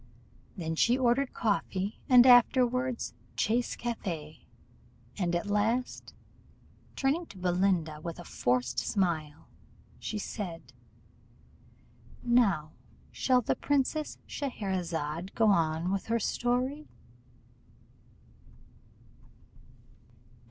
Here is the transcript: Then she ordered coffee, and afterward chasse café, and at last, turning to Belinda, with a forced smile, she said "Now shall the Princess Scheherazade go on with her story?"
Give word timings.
Then 0.57 0.73
she 0.75 0.97
ordered 0.97 1.31
coffee, 1.31 1.99
and 2.09 2.25
afterward 2.25 2.99
chasse 3.35 3.75
café, 3.75 4.45
and 5.15 5.35
at 5.35 5.45
last, 5.45 6.15
turning 6.95 7.27
to 7.27 7.37
Belinda, 7.37 8.01
with 8.01 8.17
a 8.17 8.23
forced 8.23 8.79
smile, 8.79 9.47
she 9.99 10.17
said 10.17 10.73
"Now 12.23 12.71
shall 13.11 13.41
the 13.41 13.55
Princess 13.55 14.17
Scheherazade 14.25 15.35
go 15.35 15.49
on 15.49 15.91
with 15.91 16.07
her 16.07 16.19
story?" 16.19 16.87